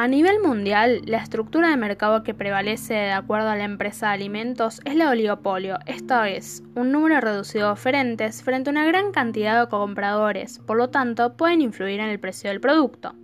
A 0.00 0.06
nivel 0.06 0.38
mundial, 0.38 1.02
la 1.06 1.18
estructura 1.18 1.70
de 1.70 1.76
mercado 1.76 2.22
que 2.22 2.32
prevalece 2.32 2.94
de 2.94 3.10
acuerdo 3.10 3.48
a 3.48 3.56
la 3.56 3.64
empresa 3.64 4.06
de 4.06 4.12
alimentos 4.12 4.80
es 4.84 4.94
la 4.94 5.10
oligopolio, 5.10 5.80
esto 5.86 6.22
es, 6.22 6.62
un 6.76 6.92
número 6.92 7.20
reducido 7.20 7.66
de 7.66 7.72
oferentes 7.72 8.44
frente 8.44 8.70
a 8.70 8.74
una 8.74 8.86
gran 8.86 9.10
cantidad 9.10 9.60
de 9.60 9.68
compradores, 9.68 10.60
por 10.60 10.76
lo 10.76 10.90
tanto 10.90 11.36
pueden 11.36 11.62
influir 11.62 11.98
en 11.98 12.10
el 12.10 12.20
precio 12.20 12.48
del 12.48 12.60
producto. 12.60 13.16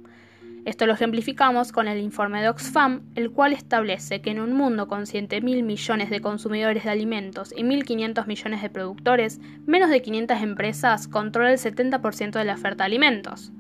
Esto 0.65 0.87
lo 0.87 0.95
ejemplificamos 0.95 1.71
con 1.71 1.87
el 1.87 2.01
informe 2.01 2.43
de 2.43 2.49
Oxfam, 2.49 3.03
el 3.15 3.31
cual 3.31 3.53
establece 3.53 4.21
que 4.21 4.31
en 4.31 4.41
un 4.41 4.53
mundo 4.53 4.89
con 4.89 5.03
7.000 5.03 5.63
millones 5.63 6.11
de 6.11 6.21
consumidores 6.21 6.83
de 6.83 6.91
alimentos 6.91 7.55
y 7.57 7.63
1.500 7.63 8.27
millones 8.27 8.63
de 8.63 8.71
productores, 8.71 9.41
menos 9.65 9.91
de 9.91 10.03
500 10.03 10.43
empresas 10.43 11.07
controlan 11.07 11.53
el 11.53 11.59
70% 11.61 12.33
de 12.33 12.45
la 12.45 12.55
oferta 12.55 12.83
de 12.83 12.87
alimentos. 12.87 13.53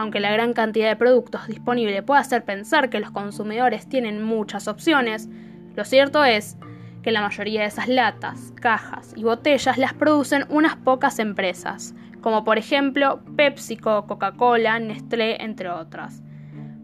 Aunque 0.00 0.18
la 0.18 0.32
gran 0.32 0.54
cantidad 0.54 0.88
de 0.88 0.96
productos 0.96 1.46
disponibles 1.46 2.02
puede 2.02 2.22
hacer 2.22 2.42
pensar 2.42 2.88
que 2.88 3.00
los 3.00 3.10
consumidores 3.10 3.86
tienen 3.86 4.24
muchas 4.24 4.66
opciones, 4.66 5.28
lo 5.76 5.84
cierto 5.84 6.24
es 6.24 6.56
que 7.02 7.10
la 7.10 7.20
mayoría 7.20 7.60
de 7.60 7.66
esas 7.66 7.86
latas, 7.86 8.54
cajas 8.58 9.12
y 9.14 9.24
botellas 9.24 9.76
las 9.76 9.92
producen 9.92 10.46
unas 10.48 10.74
pocas 10.76 11.18
empresas, 11.18 11.94
como 12.22 12.44
por 12.44 12.56
ejemplo 12.56 13.20
PepsiCo, 13.36 14.06
Coca-Cola, 14.06 14.78
Nestlé, 14.78 15.36
entre 15.44 15.68
otras. 15.68 16.22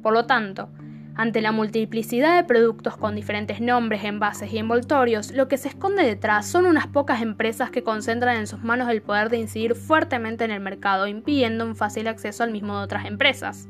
Por 0.03 0.13
lo 0.13 0.27
tanto, 0.27 0.69
ante 1.17 1.41
la 1.41 1.51
multiplicidad 1.51 2.37
de 2.37 2.45
productos 2.45 2.97
con 2.97 3.15
diferentes 3.15 3.61
nombres, 3.61 4.05
envases 4.05 4.53
y 4.53 4.59
envoltorios, 4.59 5.33
lo 5.33 5.49
que 5.49 5.57
se 5.57 5.69
esconde 5.69 6.05
detrás 6.05 6.47
son 6.47 6.67
unas 6.67 6.87
pocas 6.87 7.23
empresas 7.23 7.71
que 7.71 7.83
concentran 7.83 8.37
en 8.37 8.47
sus 8.47 8.63
manos 8.63 8.91
el 8.91 9.01
poder 9.01 9.31
de 9.31 9.39
incidir 9.39 9.75
fuertemente 9.75 10.45
en 10.45 10.51
el 10.51 10.61
mercado, 10.61 11.07
impidiendo 11.07 11.65
un 11.65 11.75
fácil 11.75 12.07
acceso 12.07 12.45
al 12.45 12.53
mismo 12.53 12.79
de 12.79 12.85
otras 12.85 13.07
empresas. 13.07 13.69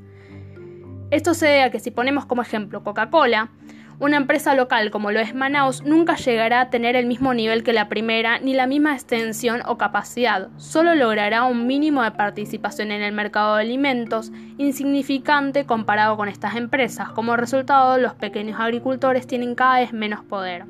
Esto 1.12 1.34
se 1.34 1.46
debe 1.46 1.62
a 1.62 1.70
que 1.70 1.78
si 1.78 1.92
ponemos 1.92 2.26
como 2.26 2.42
ejemplo 2.42 2.82
Coca-Cola, 2.82 3.52
una 3.98 4.18
empresa 4.18 4.54
local 4.54 4.90
como 4.90 5.10
lo 5.10 5.20
es 5.20 5.34
Manaus 5.34 5.82
nunca 5.82 6.16
llegará 6.16 6.60
a 6.60 6.70
tener 6.70 6.96
el 6.96 7.06
mismo 7.06 7.32
nivel 7.32 7.62
que 7.62 7.72
la 7.72 7.88
primera 7.88 8.38
ni 8.38 8.52
la 8.52 8.66
misma 8.66 8.94
extensión 8.94 9.62
o 9.66 9.78
capacidad, 9.78 10.48
solo 10.58 10.94
logrará 10.94 11.44
un 11.44 11.66
mínimo 11.66 12.02
de 12.02 12.10
participación 12.10 12.90
en 12.90 13.02
el 13.02 13.12
mercado 13.12 13.56
de 13.56 13.62
alimentos 13.62 14.32
insignificante 14.58 15.64
comparado 15.64 16.16
con 16.16 16.28
estas 16.28 16.56
empresas. 16.56 17.08
Como 17.10 17.36
resultado, 17.36 17.98
los 17.98 18.14
pequeños 18.14 18.60
agricultores 18.60 19.26
tienen 19.26 19.54
cada 19.54 19.80
vez 19.80 19.92
menos 19.92 20.22
poder. 20.24 20.66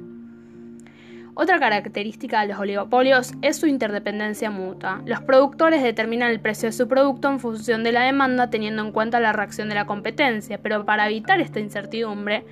Otra 1.39 1.59
característica 1.59 2.41
de 2.41 2.49
los 2.49 2.59
oligopolios 2.59 3.35
es 3.43 3.59
su 3.59 3.67
interdependencia 3.67 4.51
mutua. 4.51 5.03
Los 5.05 5.21
productores 5.21 5.83
determinan 5.83 6.31
el 6.31 6.41
precio 6.41 6.69
de 6.69 6.73
su 6.73 6.89
producto 6.89 7.29
en 7.29 7.41
función 7.41 7.85
de 7.85 7.93
la 7.93 8.05
demanda 8.05 8.49
teniendo 8.49 8.83
en 8.83 8.91
cuenta 8.91 9.21
la 9.21 9.35
reacción 9.35 9.69
de 9.69 9.75
la 9.75 9.85
competencia, 9.85 10.59
pero 10.63 10.87
para 10.87 11.07
evitar 11.09 11.41
esta 11.41 11.61
incertidumbre, 11.61 12.47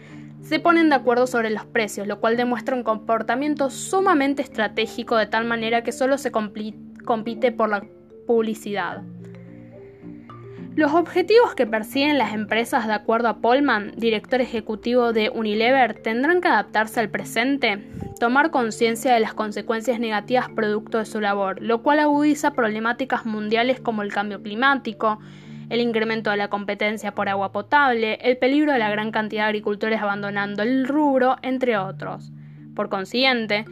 se 0.44 0.60
ponen 0.60 0.90
de 0.90 0.94
acuerdo 0.94 1.26
sobre 1.26 1.50
los 1.50 1.64
precios, 1.64 2.06
lo 2.06 2.20
cual 2.20 2.36
demuestra 2.36 2.76
un 2.76 2.84
comportamiento 2.84 3.70
sumamente 3.70 4.42
estratégico 4.42 5.16
de 5.16 5.26
tal 5.26 5.46
manera 5.46 5.82
que 5.82 5.90
solo 5.92 6.18
se 6.18 6.30
compite 6.30 7.52
por 7.52 7.70
la 7.70 7.84
publicidad. 8.26 9.02
Los 10.76 10.92
objetivos 10.92 11.54
que 11.54 11.68
persiguen 11.68 12.18
las 12.18 12.34
empresas 12.34 12.88
de 12.88 12.94
acuerdo 12.94 13.28
a 13.28 13.38
Polman, 13.38 13.92
director 13.96 14.40
ejecutivo 14.40 15.12
de 15.12 15.30
Unilever, 15.30 15.94
tendrán 16.02 16.40
que 16.40 16.48
adaptarse 16.48 16.98
al 16.98 17.10
presente, 17.10 17.88
tomar 18.18 18.50
conciencia 18.50 19.14
de 19.14 19.20
las 19.20 19.34
consecuencias 19.34 20.00
negativas 20.00 20.48
producto 20.50 20.98
de 20.98 21.04
su 21.04 21.20
labor, 21.20 21.62
lo 21.62 21.82
cual 21.82 22.00
agudiza 22.00 22.54
problemáticas 22.54 23.24
mundiales 23.24 23.78
como 23.78 24.02
el 24.02 24.12
cambio 24.12 24.42
climático, 24.42 25.20
el 25.68 25.80
incremento 25.80 26.30
de 26.30 26.36
la 26.36 26.48
competencia 26.48 27.14
por 27.14 27.28
agua 27.28 27.52
potable, 27.52 28.18
el 28.22 28.36
peligro 28.36 28.72
de 28.72 28.78
la 28.78 28.90
gran 28.90 29.10
cantidad 29.10 29.44
de 29.44 29.48
agricultores 29.48 30.00
abandonando 30.00 30.62
el 30.62 30.86
rubro, 30.86 31.36
entre 31.42 31.76
otros. 31.76 32.32
Por 32.74 32.88
consiguiente, 32.88 33.64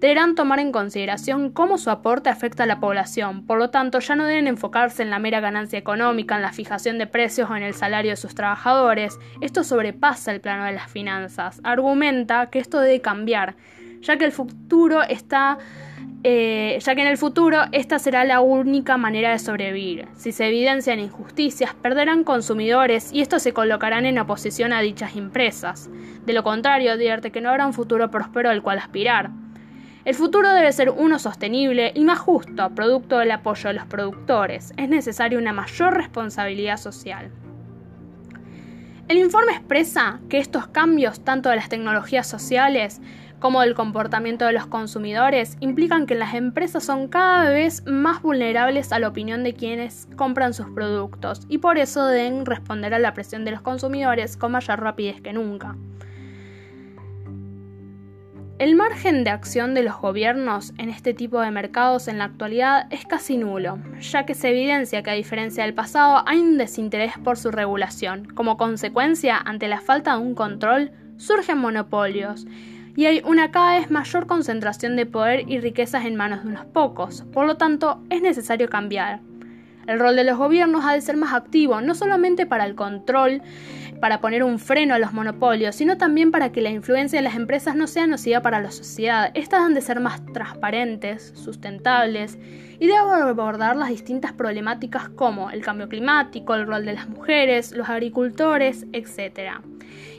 deberán 0.00 0.34
tomar 0.34 0.58
en 0.60 0.72
consideración 0.72 1.50
cómo 1.50 1.76
su 1.76 1.90
aporte 1.90 2.30
afecta 2.30 2.64
a 2.64 2.66
la 2.66 2.80
población, 2.80 3.46
por 3.46 3.58
lo 3.58 3.70
tanto 3.70 4.00
ya 4.00 4.16
no 4.16 4.24
deben 4.24 4.46
enfocarse 4.46 5.02
en 5.02 5.10
la 5.10 5.18
mera 5.18 5.40
ganancia 5.40 5.78
económica, 5.78 6.36
en 6.36 6.42
la 6.42 6.52
fijación 6.52 6.98
de 6.98 7.06
precios 7.06 7.50
o 7.50 7.56
en 7.56 7.62
el 7.62 7.74
salario 7.74 8.10
de 8.12 8.16
sus 8.16 8.34
trabajadores, 8.34 9.18
esto 9.42 9.62
sobrepasa 9.62 10.32
el 10.32 10.40
plano 10.40 10.64
de 10.64 10.72
las 10.72 10.90
finanzas. 10.90 11.60
Argumenta 11.64 12.48
que 12.48 12.58
esto 12.58 12.80
debe 12.80 13.00
cambiar, 13.00 13.56
ya 14.00 14.16
que 14.16 14.24
el 14.24 14.32
futuro 14.32 15.02
está 15.02 15.58
eh, 16.22 16.78
ya 16.80 16.94
que 16.94 17.00
en 17.00 17.06
el 17.06 17.16
futuro 17.16 17.62
esta 17.72 17.98
será 17.98 18.24
la 18.24 18.40
única 18.40 18.98
manera 18.98 19.30
de 19.30 19.38
sobrevivir. 19.38 20.06
Si 20.14 20.32
se 20.32 20.48
evidencian 20.48 21.00
injusticias, 21.00 21.74
perderán 21.74 22.24
consumidores 22.24 23.10
y 23.12 23.22
estos 23.22 23.42
se 23.42 23.52
colocarán 23.54 24.04
en 24.04 24.18
oposición 24.18 24.72
a 24.72 24.80
dichas 24.82 25.16
empresas. 25.16 25.88
De 26.26 26.32
lo 26.34 26.42
contrario, 26.42 26.92
advierte 26.92 27.30
que 27.30 27.40
no 27.40 27.48
habrá 27.48 27.66
un 27.66 27.72
futuro 27.72 28.10
próspero 28.10 28.50
al 28.50 28.62
cual 28.62 28.78
aspirar. 28.78 29.30
El 30.04 30.14
futuro 30.14 30.52
debe 30.52 30.72
ser 30.72 30.90
uno 30.90 31.18
sostenible 31.18 31.92
y 31.94 32.04
más 32.04 32.18
justo, 32.18 32.70
producto 32.74 33.18
del 33.18 33.30
apoyo 33.30 33.68
de 33.68 33.74
los 33.74 33.86
productores. 33.86 34.72
Es 34.76 34.88
necesaria 34.88 35.38
una 35.38 35.52
mayor 35.52 35.94
responsabilidad 35.94 36.76
social. 36.76 37.30
El 39.10 39.18
informe 39.18 39.50
expresa 39.50 40.20
que 40.28 40.38
estos 40.38 40.68
cambios, 40.68 41.24
tanto 41.24 41.48
de 41.48 41.56
las 41.56 41.68
tecnologías 41.68 42.28
sociales 42.28 43.00
como 43.40 43.60
del 43.60 43.74
comportamiento 43.74 44.44
de 44.44 44.52
los 44.52 44.68
consumidores, 44.68 45.56
implican 45.58 46.06
que 46.06 46.14
las 46.14 46.34
empresas 46.34 46.84
son 46.84 47.08
cada 47.08 47.50
vez 47.50 47.84
más 47.86 48.22
vulnerables 48.22 48.92
a 48.92 49.00
la 49.00 49.08
opinión 49.08 49.42
de 49.42 49.52
quienes 49.52 50.06
compran 50.14 50.54
sus 50.54 50.66
productos 50.66 51.40
y 51.48 51.58
por 51.58 51.76
eso 51.76 52.06
deben 52.06 52.46
responder 52.46 52.94
a 52.94 53.00
la 53.00 53.12
presión 53.12 53.44
de 53.44 53.50
los 53.50 53.62
consumidores 53.62 54.36
con 54.36 54.52
mayor 54.52 54.78
rapidez 54.78 55.20
que 55.20 55.32
nunca. 55.32 55.74
El 58.60 58.76
margen 58.76 59.24
de 59.24 59.30
acción 59.30 59.72
de 59.72 59.82
los 59.82 59.96
gobiernos 59.96 60.74
en 60.76 60.90
este 60.90 61.14
tipo 61.14 61.40
de 61.40 61.50
mercados 61.50 62.08
en 62.08 62.18
la 62.18 62.24
actualidad 62.24 62.88
es 62.90 63.06
casi 63.06 63.38
nulo, 63.38 63.78
ya 64.02 64.26
que 64.26 64.34
se 64.34 64.50
evidencia 64.50 65.02
que 65.02 65.08
a 65.08 65.14
diferencia 65.14 65.64
del 65.64 65.72
pasado 65.72 66.22
hay 66.26 66.40
un 66.40 66.58
desinterés 66.58 67.16
por 67.24 67.38
su 67.38 67.50
regulación. 67.50 68.26
Como 68.26 68.58
consecuencia, 68.58 69.38
ante 69.38 69.66
la 69.66 69.80
falta 69.80 70.12
de 70.12 70.22
un 70.22 70.34
control, 70.34 70.90
surgen 71.16 71.56
monopolios 71.56 72.46
y 72.96 73.06
hay 73.06 73.22
una 73.24 73.50
cada 73.50 73.78
vez 73.78 73.90
mayor 73.90 74.26
concentración 74.26 74.94
de 74.94 75.06
poder 75.06 75.50
y 75.50 75.58
riquezas 75.58 76.04
en 76.04 76.16
manos 76.16 76.42
de 76.42 76.50
unos 76.50 76.66
pocos. 76.66 77.22
Por 77.32 77.46
lo 77.46 77.56
tanto, 77.56 78.02
es 78.10 78.20
necesario 78.20 78.68
cambiar. 78.68 79.20
El 79.86 79.98
rol 79.98 80.16
de 80.16 80.24
los 80.24 80.38
gobiernos 80.38 80.84
ha 80.84 80.92
de 80.92 81.00
ser 81.00 81.16
más 81.16 81.32
activo, 81.32 81.80
no 81.80 81.94
solamente 81.94 82.46
para 82.46 82.64
el 82.64 82.74
control, 82.74 83.42
para 84.00 84.20
poner 84.20 84.42
un 84.42 84.58
freno 84.58 84.94
a 84.94 84.98
los 84.98 85.12
monopolios, 85.12 85.76
sino 85.76 85.98
también 85.98 86.30
para 86.30 86.52
que 86.52 86.62
la 86.62 86.70
influencia 86.70 87.18
de 87.18 87.22
las 87.22 87.36
empresas 87.36 87.76
no 87.76 87.86
sea 87.86 88.06
nociva 88.06 88.40
para 88.40 88.60
la 88.60 88.70
sociedad. 88.70 89.30
Estas 89.34 89.60
han 89.60 89.74
de 89.74 89.82
ser 89.82 90.00
más 90.00 90.24
transparentes, 90.32 91.32
sustentables 91.34 92.38
y 92.78 92.86
deben 92.86 93.10
abordar 93.10 93.76
las 93.76 93.90
distintas 93.90 94.32
problemáticas 94.32 95.10
como 95.10 95.50
el 95.50 95.62
cambio 95.62 95.88
climático, 95.88 96.54
el 96.54 96.66
rol 96.66 96.86
de 96.86 96.94
las 96.94 97.08
mujeres, 97.08 97.72
los 97.72 97.90
agricultores, 97.90 98.86
etc. 98.92 99.60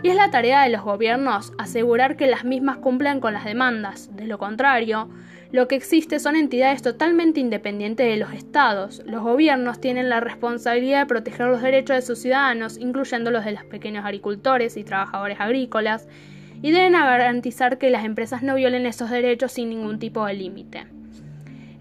Y 0.04 0.10
es 0.10 0.16
la 0.16 0.30
tarea 0.30 0.64
de 0.64 0.70
los 0.70 0.84
gobiernos 0.84 1.54
asegurar 1.58 2.18
que 2.18 2.28
las 2.28 2.44
mismas 2.44 2.78
cumplan 2.78 3.20
con 3.20 3.34
las 3.34 3.46
demandas. 3.46 4.16
De 4.16 4.28
lo 4.28 4.38
contrario, 4.38 5.10
lo 5.52 5.68
que 5.68 5.76
existe 5.76 6.20
son 6.20 6.38
entidades 6.38 6.82
totalmente 6.82 7.42
independientes 7.42 8.08
de 8.08 8.18
los 8.18 8.32
estados. 8.34 9.02
Los 9.06 9.22
gobiernos 9.22 9.82
tienen 9.82 10.08
la 10.08 10.22
responsabilidad 10.22 11.02
de 11.02 11.06
proteger 11.08 11.48
los 11.48 11.62
derechos 11.62 11.98
de 11.98 12.02
sus 12.02 12.20
ciudadanos, 12.20 12.78
incluyendo 12.78 13.32
los 13.32 13.44
de 13.44 13.52
los 13.52 13.66
pequeños 13.66 14.06
agricultores 14.06 14.78
y 14.78 14.84
trabajadores 14.86 15.42
agrícolas, 15.42 16.08
y 16.62 16.72
deben 16.72 16.94
garantizar 16.94 17.78
que 17.78 17.90
las 17.90 18.06
empresas 18.06 18.44
no 18.44 18.56
violen 18.56 18.86
esos 18.86 19.10
derechos 19.10 19.52
sin 19.52 19.70
ningún 19.70 20.00
tipo 20.00 20.26
de 20.26 20.36
límite. 20.36 21.01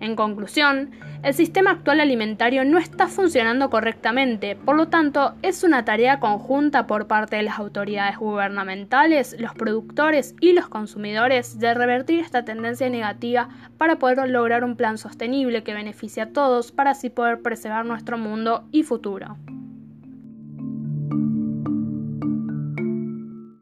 En 0.00 0.16
conclusión, 0.16 0.90
el 1.22 1.34
sistema 1.34 1.72
actual 1.72 2.00
alimentario 2.00 2.64
no 2.64 2.78
está 2.78 3.06
funcionando 3.06 3.68
correctamente, 3.68 4.56
por 4.56 4.74
lo 4.74 4.88
tanto, 4.88 5.34
es 5.42 5.62
una 5.62 5.84
tarea 5.84 6.20
conjunta 6.20 6.86
por 6.86 7.06
parte 7.06 7.36
de 7.36 7.42
las 7.42 7.58
autoridades 7.58 8.16
gubernamentales, 8.16 9.36
los 9.38 9.54
productores 9.54 10.34
y 10.40 10.54
los 10.54 10.68
consumidores 10.68 11.58
de 11.58 11.74
revertir 11.74 12.20
esta 12.20 12.46
tendencia 12.46 12.88
negativa 12.88 13.50
para 13.76 13.98
poder 13.98 14.30
lograr 14.30 14.64
un 14.64 14.76
plan 14.76 14.96
sostenible 14.96 15.62
que 15.62 15.74
beneficie 15.74 16.22
a 16.22 16.32
todos 16.32 16.72
para 16.72 16.92
así 16.92 17.10
poder 17.10 17.42
preservar 17.42 17.84
nuestro 17.84 18.16
mundo 18.16 18.64
y 18.72 18.82
futuro. 18.82 19.36